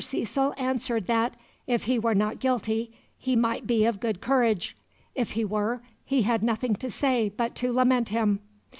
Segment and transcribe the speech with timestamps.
[0.03, 1.35] Cecil answered that,
[1.67, 4.75] if he were not guilty, he might be of good courage;
[5.13, 8.39] if he were, he had nothing to say but to lament him."